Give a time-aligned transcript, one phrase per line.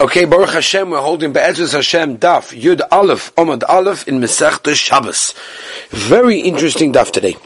[0.00, 5.34] Okay, Baruch Hashem, we're holding Be'ezus Hashem Daf, Yud Aleph, Omad Aleph in Mesech Shabbos.
[5.90, 7.36] Very interesting Daf today.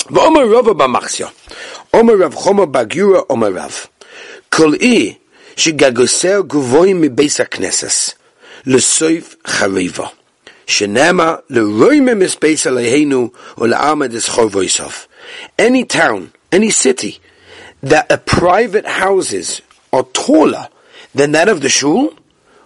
[0.00, 1.32] V'omer Rava B'machsya,
[1.94, 3.88] Omer Rav Choma Bagura Omer Rav,
[4.50, 5.18] Kol I,
[5.54, 8.16] Shigagoser Guvoim Mibeis HaKnesses,
[8.66, 10.12] L'soif Chariva,
[10.66, 15.06] Shenema L'roime Misbeis Aleheinu, U'la'amad Es Chorvoisov.
[15.58, 17.18] Any town, any city,
[17.82, 20.68] that a private houses are taller
[21.18, 22.14] then that of the shul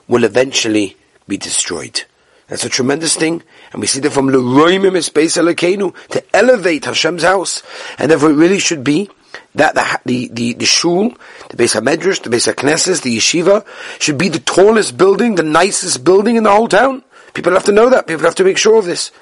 [0.08, 0.96] will eventually
[1.28, 2.02] be destroyed.
[2.48, 3.42] That's a tremendous thing,
[3.72, 7.62] and we see that from Leroimim Espeis Elokenu to elevate Hashem's house,
[7.96, 9.08] and therefore it really should be
[9.54, 11.10] that the the the, the shul,
[11.48, 13.64] the Beis Hamedrash, the Beis Haknesses, the yeshiva
[14.00, 17.04] should be the tallest building, the nicest building in the whole town.
[17.34, 18.08] People have to know that.
[18.08, 19.12] People have to make sure of this.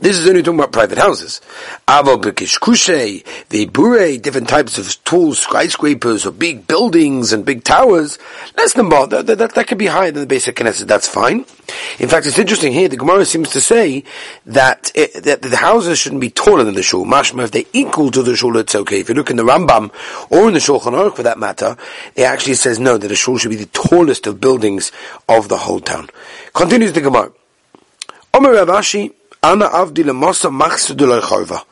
[0.00, 1.40] This is only talking about private houses.
[1.88, 8.18] Avo bekishkushe, the bure, different types of tools, skyscrapers or big buildings and big towers.
[8.56, 10.86] Less than that, that, that, that could be higher than the Beis Haknesses.
[10.86, 11.46] That's fine.
[11.98, 12.88] In fact, it's interesting here.
[12.88, 14.04] The Gemara seems to say
[14.46, 17.04] that it, that the houses shouldn't be taller than the shul.
[17.04, 19.00] Mashma, if they're equal to the shul, it's okay.
[19.00, 19.90] If you look in the Rambam
[20.30, 21.76] or in the Shulchan Aruch, for that matter,
[22.14, 24.92] it actually says no that the shul should be the tallest of buildings
[25.28, 26.08] of the whole town.
[26.54, 27.32] Continues the Gemara.
[28.32, 29.14] Omer Rav Ashi.
[29.42, 31.64] Ana avdi lemosa machsudulay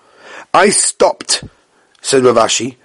[0.55, 1.45] I stopped,
[2.01, 2.77] said Rav Ashi,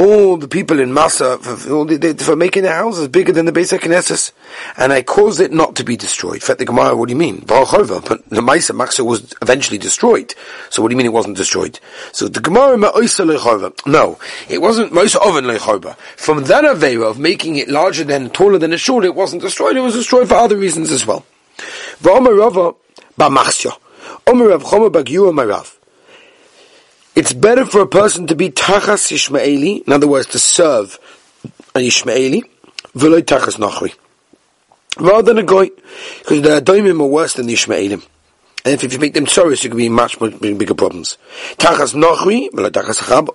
[0.00, 4.32] all the people in Massa for, for making their houses bigger than the Beis Haknesses,
[4.78, 6.42] and I caused it not to be destroyed.
[6.42, 7.44] Fet the Gemara, what do you mean?
[7.46, 10.34] But the Maisa Maxa was eventually destroyed.
[10.70, 11.78] So what do you mean it wasn't destroyed?
[12.12, 15.96] So the Gemara No, it wasn't Maisa Oven Lechorva.
[16.16, 19.76] From that Avera of making it larger than, taller than a shul, it wasn't destroyed.
[19.76, 21.26] It was destroyed for other reasons as well.
[22.02, 22.74] V'omer Rava
[23.18, 23.76] Ba'machsya.
[27.16, 30.98] It's better for a person to be Tachas Ishmaeli, in other words, to serve
[31.74, 32.42] an Ishmaeli,
[32.94, 33.94] V'loi Tachas Nachri.
[34.98, 35.70] Rather than a Goy,
[36.18, 38.06] because the Adoimim are worse than the Ishmaelim.
[38.64, 41.18] And if, if you make them sorrows, you could be much, much bigger problems.
[41.56, 43.28] Tachas Nachri, V'loi Tachas Chab.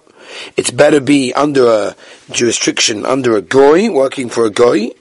[0.57, 1.95] It's better be under a
[2.31, 4.91] jurisdiction, under a Goy, working for a Goy,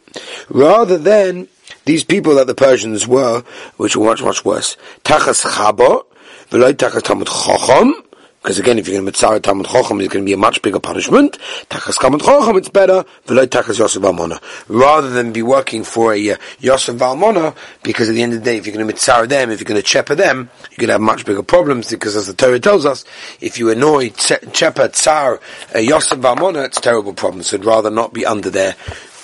[0.48, 1.48] rather than
[1.84, 3.42] these people that the Persians were,
[3.76, 4.76] which were much, much worse.
[5.04, 6.06] Tachas chabo,
[6.50, 8.04] v'loy tachas tamud chochom,
[8.44, 10.60] because again, if you're going to mitzvah Talmud Chochem, it's going to be a much
[10.60, 11.38] bigger punishment.
[11.70, 13.02] Tachas Talmud Chochem, it's better.
[13.26, 14.38] V'loy Tachas Yosef Almona.
[14.68, 18.44] Rather than be working for a uh, Yosef Almona, because at the end of the
[18.44, 20.88] day, if you're going to mitzvah them, if you're going to chepa them, you're going
[20.88, 23.06] to have much bigger problems, because as the Torah tells us,
[23.40, 25.40] if you annoy chepa tsar
[25.74, 27.46] uh, Yosef Almona, it's terrible problems.
[27.46, 28.76] So rather not be under their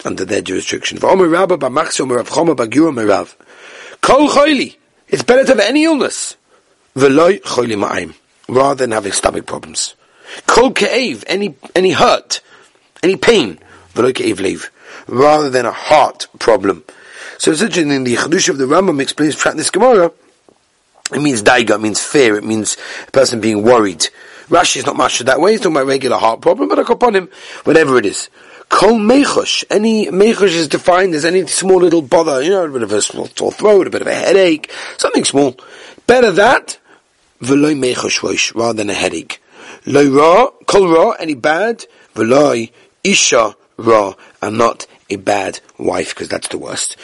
[0.04, 0.98] under their jurisdiction.
[5.12, 6.36] It's better to have any illness.
[8.48, 9.94] Rather than having stomach problems.
[10.46, 11.24] Kol ke'ev.
[11.26, 12.40] Any, any hurt.
[13.02, 13.58] Any pain.
[13.96, 14.70] Leave.
[15.06, 16.84] Rather than a heart problem.
[17.38, 20.12] So it's interesting, in the Chedush of the Rambam explains this Gemara,
[21.14, 22.76] it means daiga, it means fear, it means
[23.08, 24.06] a person being worried.
[24.48, 27.16] Rashi is not much that way, he's talking about regular heart problem, but I upon
[27.16, 27.30] him,
[27.64, 28.28] whatever it is.
[28.70, 29.64] Kol mechush.
[29.68, 33.02] Any mechush is defined as any small little bother, you know, a bit of a
[33.02, 35.56] small sore throat, a bit of a headache, something small.
[36.06, 36.78] Better that,
[37.42, 39.42] v'loy mechush rather than a headache.
[39.86, 42.70] Loy ra, kol ra, any bad, v'loy
[43.02, 46.96] isha ra, and not a bad wife, because that's the worst.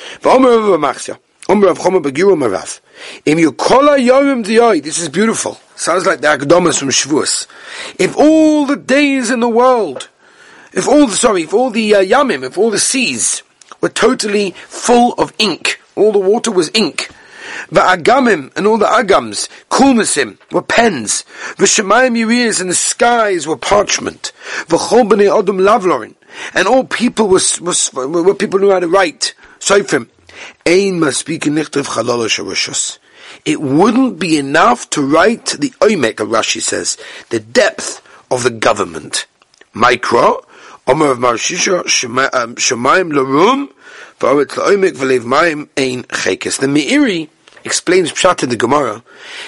[3.24, 5.60] This is beautiful.
[5.74, 7.46] Sounds like the Akdomas from Shavuos.
[7.98, 10.08] If all the days in the world
[10.72, 13.42] if all the, sorry, if all the uh, yamim, if all the seas
[13.80, 17.10] were totally full of ink, all the water was ink,
[17.70, 21.24] the agamim and all the agams, kulmasim, were pens,
[21.58, 24.32] the shemayim yiriyas and the skies were parchment,
[24.68, 26.14] the chol b'nei odom lavlorin,
[26.54, 30.08] and all people was, was, were people who how to write, soifim,
[30.66, 32.98] ein maspikin nichtav chalala
[33.44, 36.96] It wouldn't be enough to write the oimek, Rashi says,
[37.30, 39.26] the depth of the government.
[39.72, 40.42] Micro,
[40.88, 41.80] Omer of Marshisha,
[42.32, 43.72] um, Shemaim Larum,
[44.20, 46.58] V'aret La'omek V'lev Maim Ein Chekes.
[46.58, 47.28] The Meiri
[47.64, 49.02] explains Pshat in the Gemara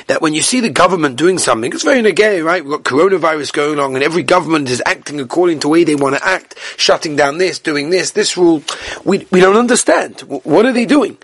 [0.09, 2.65] that when you see the government doing something, it's very negay, right?
[2.65, 5.95] We've got coronavirus going on and every government is acting according to the way they
[5.95, 8.65] want to act, shutting down this, doing this, this rule.
[9.05, 10.23] We, we don't understand.
[10.23, 11.19] What are they doing?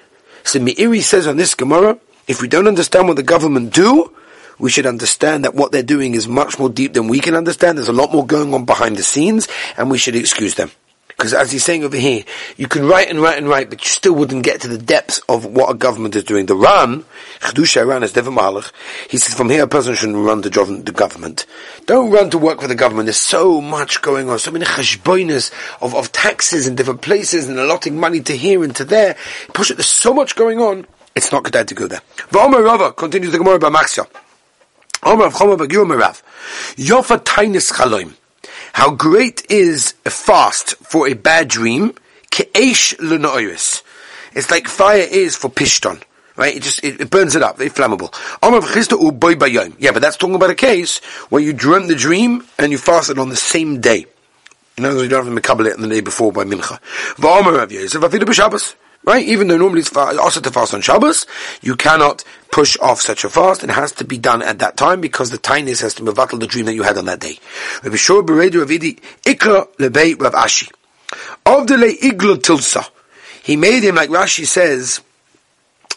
[0.45, 1.99] So Meiri says on this Gemara,
[2.29, 4.15] if we don't understand what the government do,
[4.59, 7.79] we should understand that what they're doing is much more deep than we can understand.
[7.79, 10.71] There's a lot more going on behind the scenes, and we should excuse them.
[11.17, 12.25] Because as he's saying over here,
[12.57, 15.21] you can write and write and write, but you still wouldn't get to the depths
[15.29, 16.47] of what a government is doing.
[16.47, 17.05] The Ran,
[17.39, 18.73] Chedusha Ran is never Malach.
[19.09, 21.47] He says from here a person shouldn't run to the government.
[21.87, 23.07] Don't run to work for the government.
[23.07, 27.61] There's so much going on, so many cheshboinas of, of taxes in different places and
[27.61, 29.17] allotting money to here and to there.
[29.53, 30.85] Push it, there's so much going on.
[31.15, 32.03] It's not good to go there.
[32.31, 34.09] V'omer Rava continues the Gemara by Maxia.
[38.73, 41.95] How great is a fast for a bad dream?
[44.35, 46.03] It's like fire is for pishton.
[46.37, 46.57] Right?
[46.57, 47.61] It just, it, it burns it up.
[47.61, 48.13] It's flammable.
[49.79, 50.99] Yeah, but that's talking about a case
[51.31, 54.07] where you dreamt the dream and you fasted on the same day.
[54.77, 56.81] In other words, you don't have to makabel it the day before by mincha.
[59.05, 59.27] Right?
[59.27, 61.27] Even though normally it's also to fast on Shabbos,
[61.61, 63.63] you cannot push off such a fast.
[63.63, 66.47] It has to be done at that time because the tiness has to mevatel the
[66.47, 67.39] dream that you had on that day.
[67.83, 70.71] Rabbi Shor Beredi Ravidi Ikra Lebei Rav Ashi.
[71.47, 72.89] Of the Iglo Tilsa.
[73.43, 75.03] He made him, like Rashi says,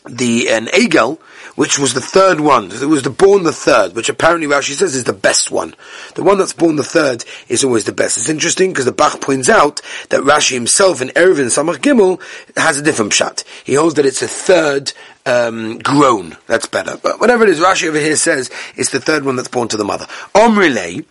[0.06, 1.20] the an egel,
[1.58, 2.72] which was the third one.
[2.72, 5.74] It was the born the third, which apparently Rashi says is the best one.
[6.14, 8.16] The one that's born the third is always the best.
[8.16, 12.22] It's interesting because the Bach points out that Rashi himself in Eruvin Samach Gimel
[12.56, 13.44] has a different pshat.
[13.64, 14.94] He holds that it's a third
[15.26, 16.38] um, grown.
[16.46, 16.96] That's better.
[17.02, 19.78] But whatever it is, Rashi over here says it's the third one that's born to
[19.78, 20.06] the mother.
[20.36, 21.06] Omrile,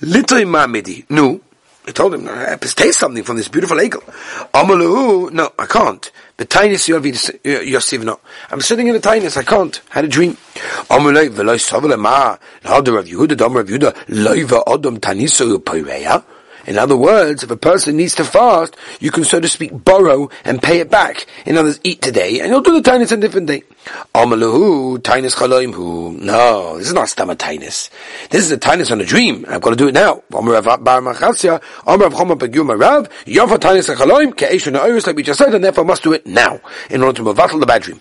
[0.00, 1.08] litoy mamidi.
[1.08, 1.40] No,
[1.86, 4.02] he told him, I have to taste something from this beautiful eagle.
[4.54, 6.10] Amalu, no, I can't.
[6.36, 6.88] The tiniest
[8.04, 8.20] no.
[8.50, 9.80] I'm sitting in the tiniest, I can't.
[9.90, 10.36] Had a dream.
[10.88, 12.36] Amalei v'loy sovele ma.
[12.64, 16.22] L'hadar of Yehuda, dom of Yehuda, loiva odom taniso poireya.
[16.66, 20.30] In other words, if a person needs to fast, you can, so to speak, borrow
[20.44, 21.26] and pay it back.
[21.46, 23.62] In other words, eat today, and you'll do the tinus on a different day.
[24.14, 26.18] Amalahu, tinus chaloimhu.
[26.20, 27.90] No, this is not stammer tinus.
[28.30, 29.44] This is a tinus on a dream.
[29.48, 30.22] I've got to do it now.
[35.12, 36.60] Like we just said, and therefore must do it now,
[36.90, 38.00] in order to mevatel the bad dream.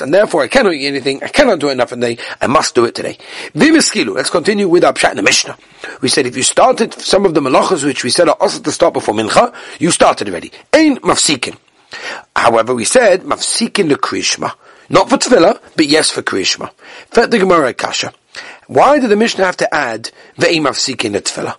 [0.00, 2.74] And therefore I cannot eat anything, I cannot do it enough in day, I must
[2.74, 3.18] do it today.
[3.54, 5.47] Vimiskilu, let's continue with our pshat in the Mishnah.
[6.00, 8.72] We said if you started some of the malachas which we said are also to
[8.72, 10.52] start before mincha, you started already.
[10.72, 11.56] Ein mafsikin.
[12.34, 14.52] However, we said mafsikin the krishma.
[14.90, 16.70] Not for tefillah, but yes for krishma.
[17.10, 18.12] Fet the Gemara kasha.
[18.66, 21.56] Why did the Mishnah have to add ve'im mafsikin the tefillah?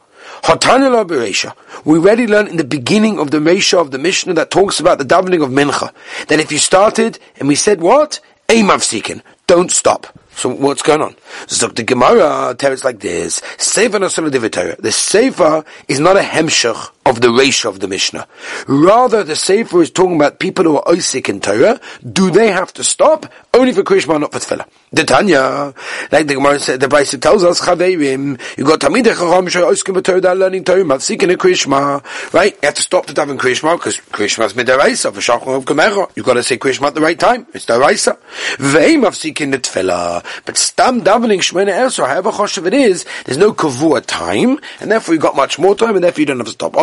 [1.86, 4.98] We already learned in the beginning of the Mesha of the Mishnah that talks about
[4.98, 5.92] the davening of Mincha.
[6.28, 8.20] That if you started, and we said what?
[8.48, 9.22] Aim Avsikin.
[9.48, 10.08] Don't stop.
[10.40, 11.16] So what's going on?
[11.48, 17.30] Zok the Gemara tells like this: Sefer The Sefer is not a hemshach of the
[17.30, 18.26] ratio of the Mishnah.
[18.66, 21.82] Rather, the Sefer is talking about people who are Isaac in Torah.
[22.10, 23.26] Do they have to stop?
[23.52, 24.68] Only for Krishma, not for Tefillah.
[24.92, 25.74] The Tanya,
[26.12, 30.38] like the Gemara said, the Brisa tells us, Chaverim, you got Tamid Chacham Sha'oskim B'Torah,
[30.38, 32.54] learning Torah, Matzikin Krishma, right?
[32.54, 36.12] You have to stop the daven Krishma, because Krishma is Midaraisa, V'Shachom of Kamecha.
[36.16, 37.48] You've got to say Krishma at the right time.
[37.54, 38.20] It's Daraisa.
[38.58, 40.24] Ve'im Avsikin the Tefillah.
[40.46, 45.16] But Stam davening Shemona Esra, however choshev it is, there's no kavua time, and therefore
[45.16, 46.76] you got much more time, and therefore you don't have to stop.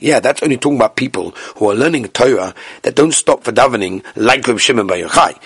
[0.00, 3.77] Yeah, that's only talking about people who are learning Torah that don't stop for davening
[4.16, 5.36] like Reb Shimon Bar Yochai.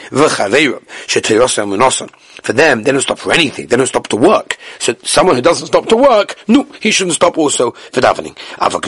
[2.43, 3.67] For them, they don't stop for anything.
[3.67, 4.59] They don't stop to work.
[4.79, 8.37] So someone who doesn't stop to work, no, he shouldn't stop also for davening.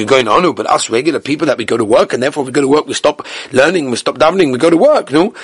[0.07, 2.61] going on, but us regular people that we go to work, and therefore we go
[2.61, 5.35] to work, we stop learning, we stop davening, we go to work, no?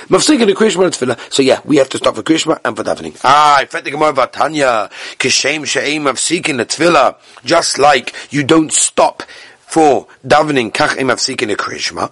[1.30, 3.20] So yeah, we have to stop for Krishma and for davening.
[3.22, 9.22] Ah, the Gemara Vatanya, Kishem She'im Tefillah, just like you don't stop
[9.60, 12.10] for davening Kach Im Mafsikin Krishma.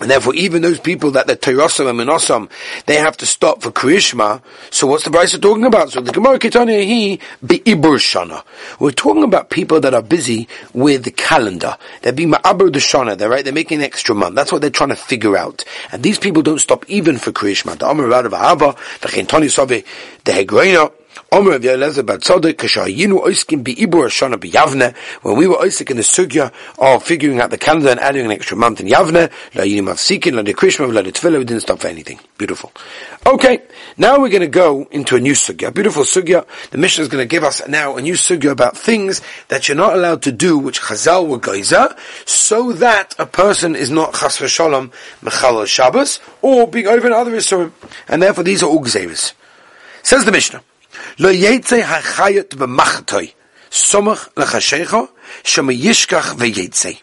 [0.00, 2.48] And therefore, even those people that they're Teirosam and Minosam,
[2.86, 4.40] they have to stop for Krishma.
[4.70, 5.90] So what's the Brisa talking about?
[5.90, 8.44] So the Gemara Ketania he be Shana.
[8.78, 11.76] We're talking about people that are busy with the calendar.
[12.02, 14.36] They're being Ma'abur the Shana, they're right, they're making an extra month.
[14.36, 15.64] That's what they're trying to figure out.
[15.90, 17.76] And these people don't stop even for Krishma.
[17.76, 19.50] The Amar Radav Ahava, the Chintani
[20.24, 20.32] the
[21.30, 22.04] Omer of Yelezer
[22.54, 27.90] Kashayinu Be'ibur Shana when we were Oisik in the Sugya of figuring out the calendar
[27.90, 31.44] and adding an extra month in Yavne, La Yinim Avsikin, La Krishma, La Tefillah, we
[31.44, 32.18] didn't stop for anything.
[32.38, 32.72] Beautiful.
[33.26, 33.60] Okay,
[33.98, 36.46] now we're going to go into a new Sugya, beautiful Sugya.
[36.70, 39.76] The Mishnah is going to give us now a new Sugya about things that you're
[39.76, 44.38] not allowed to do, which Chazal were Geiza, so that a person is not Chas
[44.38, 47.72] V'Sholom Mechal Shabbos, or being over in other Isurim.
[48.08, 49.34] And therefore these are all Gzeris.
[50.02, 50.62] Says the Mishnah.
[51.18, 53.32] Hachayot b'machtoi.
[53.70, 55.10] Somach lechashecho,
[55.42, 57.00] shema yishkach v'yetze.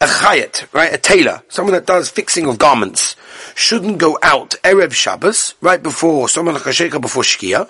[0.00, 3.16] A chayat, right, a tailor, someone that does fixing of garments,
[3.54, 7.68] shouldn't go out Erev Shabbos, right before, someone lechashecho before Shkia,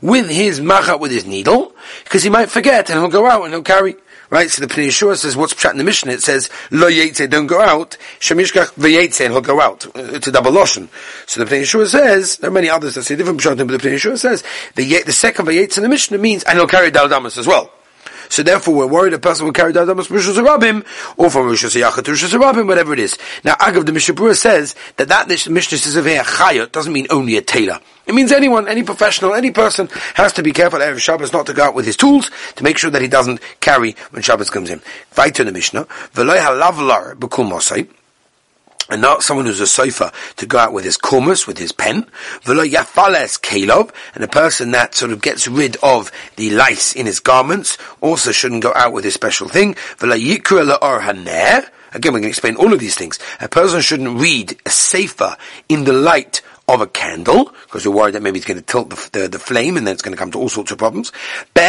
[0.00, 3.52] with his machat, with his needle, because he might forget and he'll go out and
[3.52, 3.96] he'll carry.
[4.28, 6.12] Right, so the Pnei says, what's pshat in the Mishnah?
[6.12, 9.86] It says, lo yetze, don't go out, shemishkach v'yetze, and he'll go out.
[9.86, 10.88] Uh, it's a double lotion.
[11.26, 14.18] So the Pnei says, there are many others that say different pshat, but the Pnei
[14.18, 14.42] says,
[14.74, 17.70] the, the second v'yetze in the Mishnah means, and he'll carry daldamas as well.
[18.28, 20.84] So therefore, we're worried a person will carry Dadamas Rishus Rabim,
[21.16, 23.18] or from Rishus Yachat to Rishus Rabim, whatever it is.
[23.44, 27.36] Now, Agav, the Mishnah says that that Mishnah says of a Chayot doesn't mean only
[27.36, 27.80] a tailor.
[28.06, 31.52] It means anyone, any professional, any person has to be careful Erev Shabbos not to
[31.52, 34.70] go out with his tools to make sure that he doesn't carry when Shabbos comes
[34.70, 34.80] in.
[35.18, 37.88] In the Mishnah, V'loy halavlar b'kul mosai,
[38.88, 42.04] and not someone who's a sofa to go out with his kumus, with his pen.
[42.42, 47.06] V'lo yafales kelov, and a person that sort of gets rid of the lice in
[47.06, 49.74] his garments also shouldn't go out with his special thing.
[49.74, 51.68] V'lo yikra la'or haner.
[51.92, 53.18] Again, going to explain all of these things.
[53.40, 55.36] A person shouldn't read a sefer
[55.68, 58.90] in the light of a candle, because you're worried that maybe it's going to tilt
[58.90, 61.12] the, the, the, flame and then it's going to come to all sorts of problems.
[61.54, 61.62] The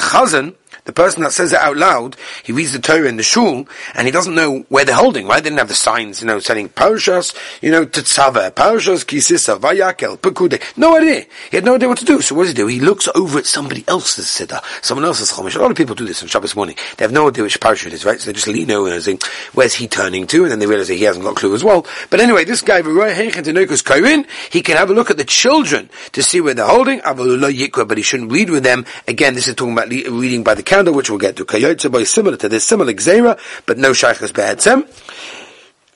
[0.00, 3.68] chazan the person that says it out loud, he reads the Torah in the shul,
[3.94, 5.42] and he doesn't know where they're holding, right?
[5.42, 10.18] They didn't have the signs, you know, saying Parashas, you know, Tetzava, Parashas, Kisisa, Vayakel,
[10.18, 10.60] Pekude.
[10.76, 11.26] No idea.
[11.50, 12.20] He had no idea what to do.
[12.20, 12.66] So what does he do?
[12.66, 15.54] He looks over at somebody else's Siddur, someone else's Chumash.
[15.54, 16.76] A lot of people do this on Shabbos morning.
[16.96, 18.20] They have no idea which Parashah it is, right?
[18.20, 20.42] So they just lean over and think, where's he turning to?
[20.42, 21.86] And then they realize that he hasn't got a clue as well.
[22.10, 26.54] But anyway, this guy, he can have a look at the children to see where
[26.54, 28.84] they're holding, but he shouldn't read with them.
[29.06, 30.62] Again, this is talking about reading by the
[30.92, 31.44] which we'll get to.
[31.44, 34.86] Kayotze similar to this, similar gzera, but no shaykhs be'etzem.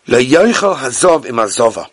[0.06, 1.86] La yoichel hazov im azova.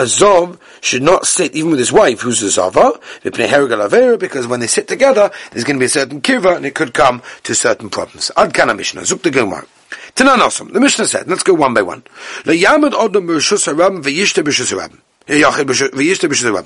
[0.00, 4.66] A zov should not sit even with his wife, who's a zava, because when they
[4.66, 7.90] sit together, there's going to be a certain kiva, and it could come to certain
[7.90, 8.30] problems.
[8.36, 9.66] Ad kana Mishnah, zuk the Gemara.
[10.14, 12.02] Tanan the Mishnah said, let's go one by one.
[12.46, 14.98] La yamad odom b'rishus harabim v'yishte b'rishus harabim.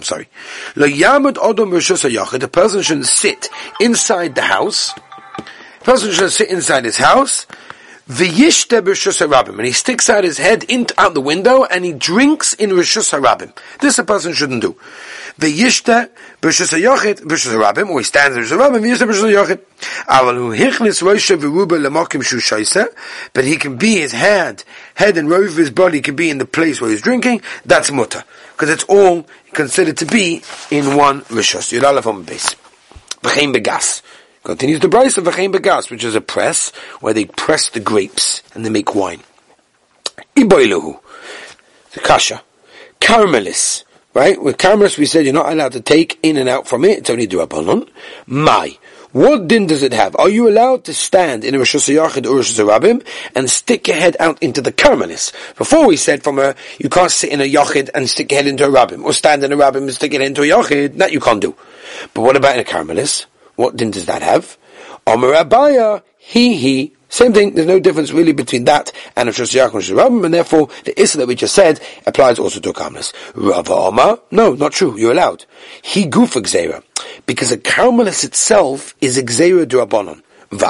[0.05, 0.29] Sorry.
[0.75, 3.49] The person shouldn't sit
[3.81, 4.95] inside the house
[5.85, 7.47] person should sit inside his house,
[8.09, 11.93] V'yishte b'rishus harabim, and he sticks out his head in, out the window and he
[11.95, 13.57] drinks in rishus harabim.
[13.81, 14.77] This a person shouldn't do.
[15.39, 16.11] V'yishte
[16.43, 19.61] b'rishus hayochid, b'rishus harabim, or he stands in rishus harabim, v'yishte b'rishus hayochid.
[20.07, 20.49] Aval
[23.33, 24.65] but he can be his head,
[24.97, 27.91] head and robe of his body can be in the place where he's drinking, that's
[27.91, 28.23] mutter.
[28.53, 31.73] Because it's all considered to be in one rishus.
[31.73, 32.55] Yudalav on base.
[33.23, 34.03] V'chein begas.
[34.45, 36.71] Continues the Brisa of V'chein Begas, which is a press
[37.01, 39.21] where they press the grapes and they make wine.
[40.37, 41.01] Iboiluhu.
[41.93, 42.43] The kasha.
[43.01, 43.85] Karmelis.
[44.13, 44.41] Right?
[44.41, 46.99] With karmelis we said you're not allowed to take in and out from it.
[46.99, 47.89] It's only durabanon.
[48.27, 48.77] My.
[49.13, 50.15] What din does it have?
[50.17, 53.97] Are you allowed to stand in a Rosh Hashanah or Rosh Hashanah and stick your
[53.97, 55.33] head out into the karmelis?
[55.57, 58.49] Before we said from a, you can't sit in a Yachid and stick your head
[58.49, 60.99] into a Rabbim, or stand in a Rabbim and stick it into a Yachid.
[60.99, 61.55] That you can't do.
[62.13, 63.27] But what about in a karmelis?
[63.57, 64.57] What din does that have?
[65.07, 66.93] Omer Abaye, he, he.
[67.09, 70.69] Same thing, there's no difference really between that and a Shosiyach and Shirabim, and therefore
[70.85, 73.13] the Issa that we just said applies also to a Karmelis.
[73.37, 75.45] Rava Omar, no, not true, you're allowed.
[75.83, 76.83] He goof Xera,
[77.27, 80.23] because a Karmelis itself is Xera Durabonon.
[80.51, 80.61] And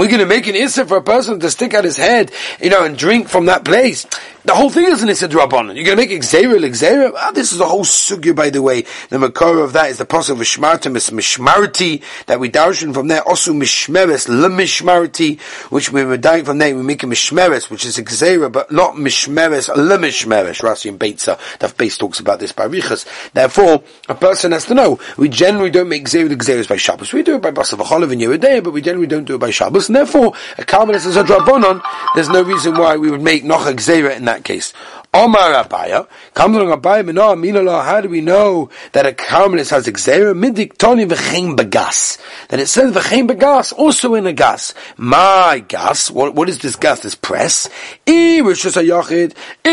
[0.00, 2.70] we're going to make an issa for a person to stick out his head, you
[2.70, 4.04] know, and drink from that place.
[4.42, 5.76] The whole thing is an issa drabanan.
[5.76, 7.12] You're going to make exera exera.
[7.14, 8.86] Ah, this is a whole sugya, by the way.
[9.10, 13.08] The makor of that is the possible of shmartim is mishmarti that we darshan from
[13.08, 13.20] there.
[13.28, 15.38] Also mishmeres lemishmarti,
[15.70, 16.74] which we were dying from there.
[16.74, 20.62] We make a mishmeres, which is exera, but not mishmeres lemishmeres.
[20.62, 23.04] Rashi and Beitza, that base talks about this by Riches.
[23.34, 27.12] Therefore, a person has to know we generally don't make exera exeras by Shabbos.
[27.12, 29.50] We do it by Basav Acholav and Yeridei, but we generally don't do it by
[29.50, 29.90] Shabbos.
[29.90, 31.82] And therefore, a Karmelis is a drabanan.
[32.14, 34.72] There's no reason why we would make noch exera in that case.
[35.12, 39.88] Omar Abaye, comes along Abaye, Mino, Aminallah, how do we know that a Carmelis has
[39.88, 40.32] Xera?
[40.38, 42.18] Midik Tony V'chein Bagas.
[42.48, 44.72] That it says V'chein Bagas, also in a gas.
[44.96, 47.68] My gas, what, what is this gas, this press?
[48.06, 48.44] If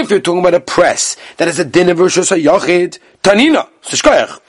[0.09, 3.67] you're talking about a press, that is a din of Rosh Hashanah Tanina,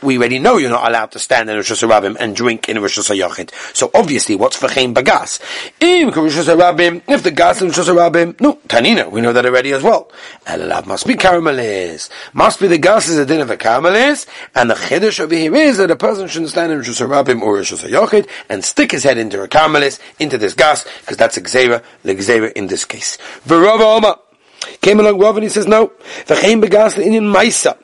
[0.03, 2.99] we already know you're not allowed to stand in Rosh Hashanah and drink in Rosh
[2.99, 3.77] Hashanah.
[3.77, 5.41] So obviously, what's v'chein bagas?
[5.81, 10.13] If the gas in Rosh Hashanah, no, Tanina, we know that already as well.
[10.47, 12.09] Elalav must be karmelis.
[12.33, 15.55] Must be the gas is a din of a karmelis, and the chiddush over here
[15.57, 19.03] is that a person shouldn't stand in Rosh Hashanah or Rosh Hashanah and stick his
[19.03, 22.85] head into a karmelis, into this gas, because that's a gzera, the gzera in this
[22.85, 23.19] case.
[23.47, 24.21] V'rava
[24.81, 25.93] Came along Rav and he says, no,
[26.27, 27.77] v'chein bagas in maisa.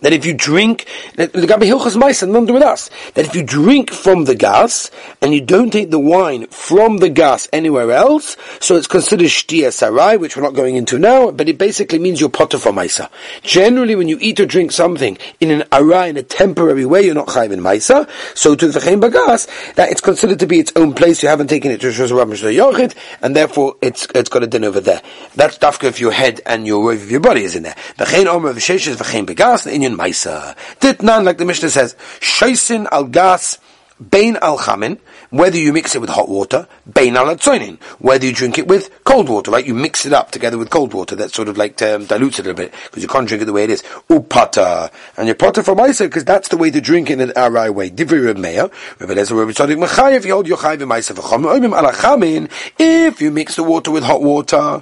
[0.00, 0.86] That if you drink,
[1.16, 4.90] the Gabi Hilchas do with us, that if you drink from the gas
[5.20, 10.20] and you don't take the wine from the gas anywhere else, so it's considered Shtia
[10.20, 13.10] which we're not going into now, but it basically means you're potter for Maisa.
[13.42, 17.14] Generally, when you eat or drink something in an Arai, in a temporary way, you're
[17.14, 18.08] not Chayv in Maisa.
[18.36, 21.48] So to the Chaim Bagas, that it's considered to be its own place, you haven't
[21.48, 25.02] taken it to Yochid, and therefore it's, it's got a din over there.
[25.34, 27.76] That's dafka if your head and your rove of your body is in there.
[27.96, 30.56] V'chein omer v'sheshes v'chein begas, the Inyan Maisa.
[30.80, 33.58] Ditnan, like the Mishnah says, Shaisin al gas,
[34.00, 38.32] Bain al chamin, whether you mix it with hot water, bain al atzoinin, whether you
[38.32, 39.66] drink it with cold water, right?
[39.66, 41.16] You mix it up together with cold water.
[41.16, 43.46] That sort of like um, dilutes it a little bit because you can't drink it
[43.46, 43.82] the way it is.
[44.08, 47.74] Upata, and you're potter from Isa because that's the way to drink in an Arai
[47.74, 47.90] way.
[47.90, 51.42] Divri Reb Meir, Reb Eliezer Reb Tzadik Mechayev, you hold your chayiv in Isa v'chom,
[51.46, 54.80] oimim ala chamin, if you mix the water with hot water,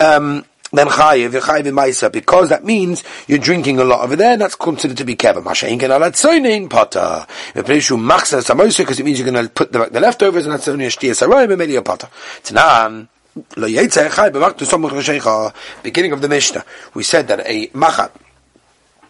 [0.00, 4.40] um, then chayiv, chayiv Maisa, because that means you're drinking a lot over there, and
[4.40, 5.42] that's considered to be keva.
[5.42, 7.26] Mashayin can alat soinin pata.
[7.54, 10.68] V'peishu machsa samosa, because it means you're going to put the, the leftovers, and that's
[10.68, 12.08] only a shtia sarayim, and a pata.
[12.42, 13.08] Tanan,
[15.82, 18.10] beginning of the Mishnah, we said that a machat,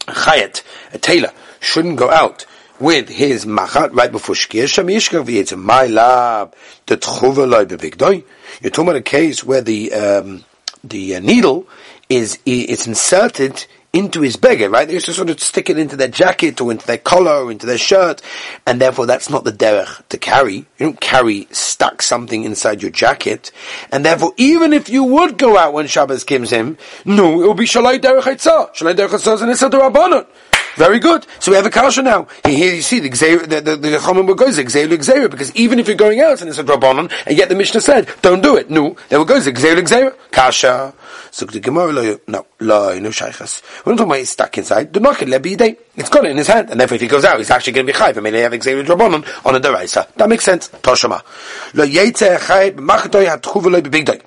[0.06, 0.62] a chayet,
[0.92, 2.44] a tailor, shouldn't go out
[2.78, 5.62] with his machat right before shkir shamishkav v'yitzim.
[5.62, 6.54] My lab,
[6.86, 8.22] the tchuva loy bebigdoi.
[8.60, 10.44] You're talking about a case where the, um,
[10.84, 11.66] the uh, needle
[12.08, 14.86] is it's inserted into his beggar, right?
[14.86, 17.50] They used to sort of stick it into their jacket or into their collar or
[17.50, 18.20] into their shirt,
[18.66, 20.56] and therefore that's not the derech to carry.
[20.56, 23.50] You don't carry stuck something inside your jacket,
[23.90, 27.54] and therefore even if you would go out when Shabbos comes in, no, it will
[27.54, 28.74] be shalai derech haitzah.
[28.74, 29.48] Shalai derech haitzah is an
[30.76, 31.26] very good.
[31.40, 32.28] So we have a kasha now.
[32.44, 35.96] Here you see the the the, the chomim goes gzeir gzeir because even if you're
[35.96, 38.70] going out and it's a drabanon, and yet the Mishnah said don't do it.
[38.70, 40.94] No, there we go gzeir gzeir kasha.
[41.30, 43.62] So the Gemara lo no lo no shaychas.
[43.84, 44.92] We're not talking about he's stuck inside.
[44.92, 47.38] The knock it It's got it in his hand, and therefore if he goes out,
[47.38, 48.16] he's actually going to be chayv.
[48.16, 50.12] I mean, they have gzeir drabanon on a deraisa.
[50.14, 50.68] That makes sense.
[50.68, 51.22] Toshama
[51.74, 54.22] lo yetze chayv machatoy hatchuva lo bebigdoy.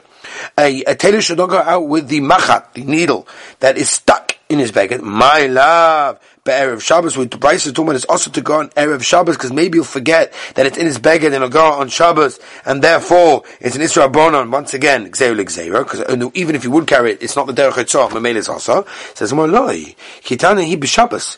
[0.58, 3.28] A, a tailor should not go out with the machat, the needle
[3.60, 5.02] that is stuck in his bag.
[5.02, 9.04] My love Erev Shabbos, with the Brisa is talking it's also to go on Erev
[9.04, 12.40] Shabbos, because maybe you'll forget that it's in his beggar, and it'll go on Shabbos,
[12.66, 16.72] and therefore, it's an Isra Bonon, once again, Gzeir Gzeira, because uh, even if you
[16.72, 20.76] would carry it, it's not the Derech Etzah, Mamel is also, says Moloi, Kitana he
[20.76, 21.38] b'Shabbos,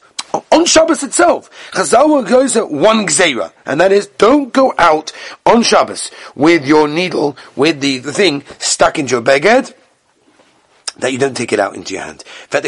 [0.51, 1.49] on Shabbos itself.
[1.71, 5.11] Chazal goes at one gzeira, and that is don't go out
[5.45, 9.73] on Shabbos with your needle, with the, the thing stuck into your beged,
[10.97, 12.23] that you don't take it out into your hand.
[12.51, 12.59] No,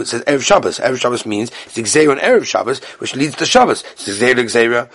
[0.00, 0.78] it says Erev Shabbos.
[0.78, 3.82] Erev Shabbos means it's Xer on Erev Shabbos, which leads to Shabbos.
[3.92, 4.90] It's Xera.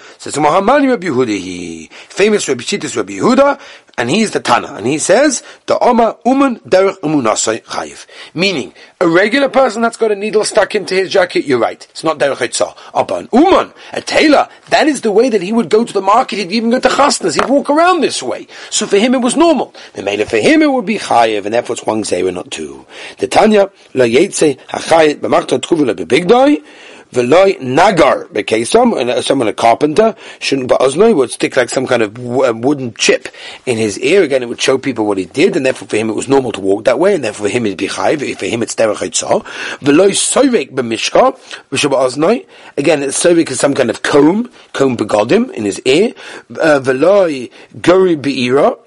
[2.10, 3.60] Famous Rabbi Shittis Rabbi Yehuda,
[4.00, 8.08] and he's the Tana, and he says, the Oma Uman Derech Umunasai Chayiv.
[8.34, 11.86] Meaning, a regular person that's got a needle stuck into his jacket, you're right.
[11.92, 12.78] It's not Derech Eitzah.
[12.94, 16.02] But an Uman, a tailor, that is the way that he would go to the
[16.02, 18.48] market, he'd even go to Chasnas, he'd walk around this way.
[18.70, 19.76] So for him it was normal.
[20.02, 22.86] Made for him it would be Chayiv, and therefore it's one Zera, not two.
[23.18, 26.64] The Tanya, La Yetze HaChayit B'machta B'Bigdoi,
[27.12, 32.18] Veloy nagar bekesom, someone a carpenter shouldn't but oznoi would stick like some kind of
[32.44, 33.28] um, wooden chip
[33.66, 34.22] in his ear.
[34.22, 36.52] Again, it would show people what he did, and therefore for him it was normal
[36.52, 38.38] to walk that way, and therefore for him it'd be chayv.
[38.38, 39.44] For him it's derech haitzah.
[39.80, 41.36] Veloy soivek b'mishka
[41.72, 42.46] v'shav oznoi.
[42.78, 46.14] Again, soivek is some kind of comb, comb begodim in his ear.
[46.52, 48.78] Uh, veloy gori beira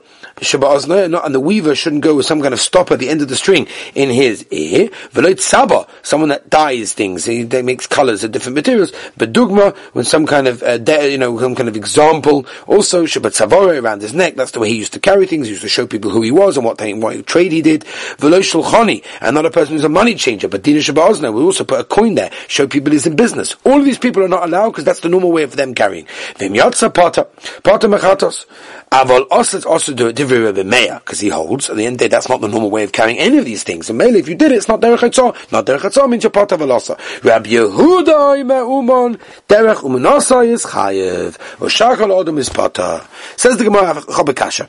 [0.41, 3.37] and the weaver shouldn't go with some kind of stop at the end of the
[3.37, 4.89] string in his ear.
[5.13, 8.93] Veloit saba, someone that dyes things, he, makes colors of different materials.
[9.17, 12.47] But dugma, when some kind of, uh, de, you know, some kind of example.
[12.67, 15.53] Also, shabbat savore around his neck, that's the way he used to carry things, he
[15.53, 17.83] used to show people who he was and what, what trade he did.
[18.19, 21.65] Veloit shulchani, and not a person who's a money changer, but dina shabbat we also
[21.65, 23.57] put a coin there, show people he's in business.
[23.65, 26.07] All of these people are not allowed because that's the normal way of them carrying.
[26.37, 27.27] Vim yatsa pata,
[27.63, 28.47] pata mechatos.
[28.91, 31.99] Aval oslet also do it Divri Rebbe Meir, because he holds, at the end of
[31.99, 33.89] the day, that's not the normal way of carrying any of these things.
[33.89, 35.53] And mainly, if you did it, it's not Derech Hatzah.
[35.53, 36.97] Not Derech Hatzah means you're part of a lossa.
[37.25, 43.07] Rabbi Yehuda Ime Derech Umanasa is Chayev, or Shachal Odom is Pata.
[43.37, 44.69] Says the Gemara Chabakasha.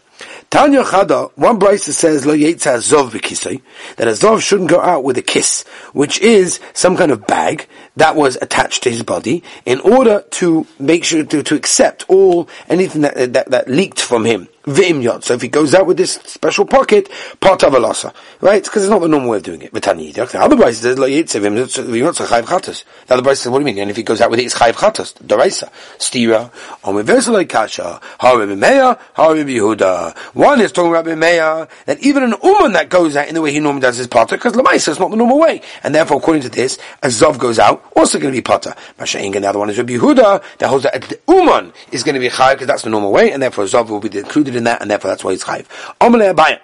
[0.50, 3.62] Tanya Chada, one Brisa says, Lo Yetza Zov B'kisei,
[3.98, 5.64] that a Zov shouldn't go out with a kiss,
[5.94, 10.66] which is some kind of bag that was attached to his body, in order to
[10.80, 15.42] make sure to, to accept all, anything that, that, that leaked from him So if
[15.42, 18.14] he goes out with this special pocket, part of a lossa.
[18.40, 18.64] Right?
[18.64, 19.74] Because it's not the normal way of doing it.
[19.74, 20.14] V'tani.
[20.14, 22.84] The other price says, lo yitzevim, v'im chayv chatos.
[23.08, 23.80] The other says, what do you mean?
[23.80, 25.14] And if he goes out with it, it's chayv chatos.
[25.16, 25.70] Doraisa.
[25.98, 26.52] Stira.
[26.84, 28.00] On reversal like kasha.
[28.20, 30.18] Harib Meya, Harib Yehuda.
[30.34, 33.52] One is talking about Meya, that even an uman that goes out in the way
[33.52, 35.62] he normally does his potter, because lemaisa is not the normal way.
[35.84, 38.74] And therefore, according to this, a zov goes out, also going to be potter.
[38.98, 42.22] And the other one is Rabbi Yehuda, that holds that the uman is going to
[42.22, 44.82] be chayv, because that's the normal way, and therefore zov will be included in that,
[44.82, 46.60] and therefore that's why he's Abayim.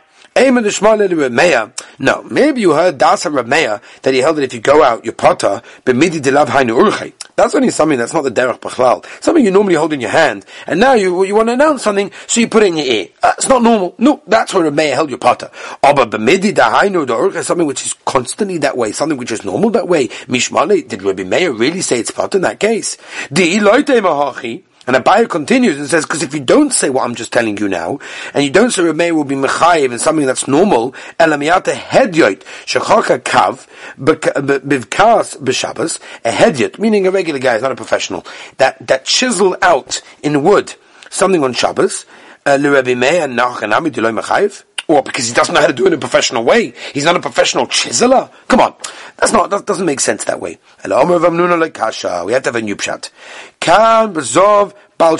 [1.99, 5.13] No, maybe you heard Dasa Rameya that he held that if you go out, your
[5.13, 7.13] potter, b'midi dilav hainu urchay.
[7.36, 9.06] That's only something that's not the derech b'chlal.
[9.21, 12.12] Something you normally hold in your hand, and now you you want to announce something,
[12.28, 13.08] so you put it in your ear.
[13.21, 13.95] Uh, that's not normal.
[13.97, 15.52] No, that's where Rameya held your potter.
[15.82, 19.89] But b'midi dahainu urchay, something which is constantly that way, something which is normal that
[19.89, 20.08] way.
[20.08, 22.97] Mishmale, did Rabbi Meir really say it's potter in that case?
[23.34, 24.63] Di mahachi.
[24.89, 27.69] And Abaye continues and says, because if you don't say what I'm just telling you
[27.69, 27.99] now,
[28.34, 33.19] and you don't say Rameh will be mechayiv in something that's normal, elamiyata hedyot shechaka
[33.19, 33.67] kav
[33.99, 38.25] bivkas b'shabbos, a hedyot, meaning a regular guy, not a professional,
[38.58, 40.73] that, that chisel out in wood
[41.12, 42.08] something on Shabbos,
[42.47, 45.89] uh, l'Rebbe Meir nachanami diloy mechayiv, or because he doesn't know how to do it
[45.89, 46.73] in a professional way.
[46.93, 48.32] He's not a professional chiseler.
[48.47, 48.73] Come on.
[49.17, 50.58] That's not, that doesn't make sense that way.
[50.84, 53.12] We have to have a new pshat.
[53.60, 55.17] Kan bezov bal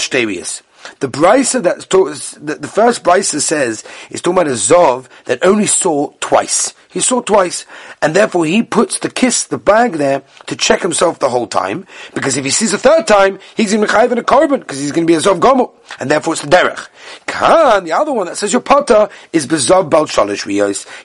[1.00, 6.12] the brisa that the first brisa says is talking about a zov that only saw
[6.20, 6.74] twice.
[6.92, 7.68] He saw twice,
[8.02, 11.86] and therefore he puts the kiss, the bag there to check himself the whole time.
[12.16, 14.92] Because if he sees a third time, he's going to in a korban because he's
[14.92, 16.88] going to be a zov gomo, and therefore it's the derech.
[17.28, 20.48] Khan, the other one that says your potter is bezov bal shalish.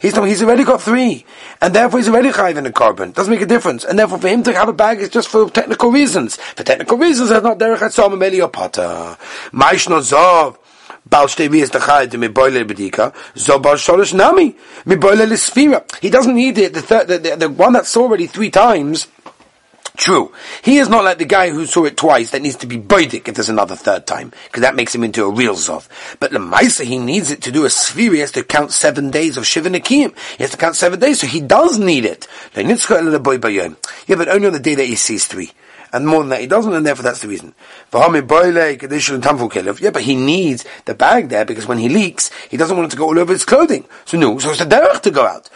[0.01, 1.27] He's he's already got three,
[1.61, 3.13] and therefore he's already chayiv in a korban.
[3.13, 5.51] Doesn't make a difference, and therefore for him to have a bag is just for
[5.51, 6.37] technical reasons.
[6.37, 9.19] For technical reasons, that's not derech atzom ameli your potter.
[9.53, 10.57] Maishno zov.
[14.87, 15.85] The.
[16.01, 19.07] He doesn't need it, the, third, the, the, the one already three times,
[19.97, 20.33] True.
[20.63, 23.29] He is not like the guy who saw it twice that needs to be boidik
[23.29, 25.89] if there's another third time, because that makes him into a real Zov.
[26.19, 29.37] But Lemaisa, he needs it to do a sphere, he has to count seven days
[29.37, 32.27] of Shiva He has to count seven days, so he does need it.
[32.57, 35.53] Yeah, but only on the day that he sees three
[35.95, 37.55] and more than that he doesn't, and therefore that's the reason.
[37.93, 38.09] Yeah,
[39.91, 42.97] but he needs the bag there because when he leaks, he doesn't want it to
[42.97, 43.85] go all over his clothing.
[44.05, 45.49] So no, so it's the derech to go out.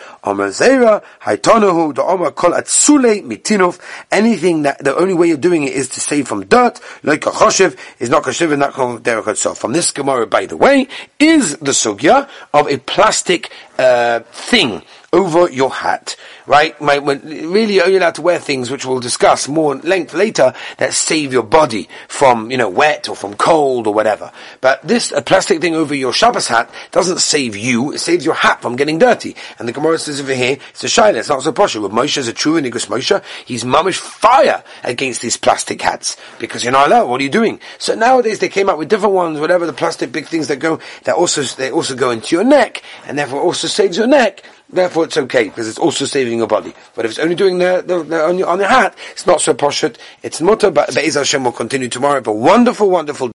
[4.12, 7.30] Anything that the only way you're doing it is to save from dirt, like a
[7.30, 9.58] choshev, is not kashiv and not derech itself.
[9.58, 10.86] From this Gemara, by the way,
[11.18, 16.16] is the sugya of a plastic uh, thing over your hat,
[16.46, 16.78] right?
[16.80, 20.92] My, when, really, you're allowed to wear things which we'll discuss more length later that
[20.92, 24.30] save your body from, you know, wet or from cold or whatever.
[24.60, 28.34] But this, a plastic thing over your Shabbos hat doesn't save you, it saves your
[28.34, 29.34] hat from getting dirty.
[29.58, 31.76] And the Gemara says over here, it's a shaila, it's not so posh.
[31.76, 36.18] With Moshe is a true and Nigus Moshe, he's mamish fire against these plastic hats.
[36.38, 37.60] Because you're not allowed, what are you doing?
[37.78, 40.80] So nowadays they came out with different ones, whatever the plastic big things that go,
[41.04, 45.04] that also, they also go into your neck, and therefore also saves your neck therefore
[45.04, 46.74] it's okay because it's also saving your body.
[46.94, 49.40] But if it's only doing the, the, the on, your, on your hat, it's not
[49.40, 49.96] so poshut.
[50.22, 50.70] It's mutter.
[50.70, 52.20] But Be'ez Hashem will continue tomorrow.
[52.20, 53.30] But wonderful, wonderful.